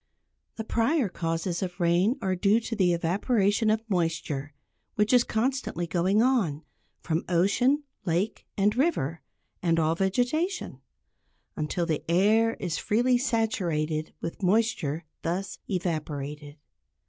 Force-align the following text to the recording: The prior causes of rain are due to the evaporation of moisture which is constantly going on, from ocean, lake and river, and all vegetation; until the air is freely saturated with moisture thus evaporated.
The 0.55 0.63
prior 0.63 1.09
causes 1.09 1.61
of 1.61 1.79
rain 1.79 2.17
are 2.23 2.35
due 2.35 2.59
to 2.59 2.75
the 2.75 2.91
evaporation 2.91 3.69
of 3.69 3.87
moisture 3.87 4.51
which 4.95 5.13
is 5.13 5.23
constantly 5.23 5.85
going 5.85 6.23
on, 6.23 6.63
from 7.01 7.23
ocean, 7.29 7.83
lake 8.03 8.47
and 8.57 8.75
river, 8.75 9.21
and 9.61 9.77
all 9.79 9.93
vegetation; 9.93 10.81
until 11.55 11.85
the 11.85 12.03
air 12.09 12.55
is 12.55 12.79
freely 12.79 13.19
saturated 13.19 14.11
with 14.21 14.41
moisture 14.41 15.05
thus 15.21 15.59
evaporated. 15.69 16.57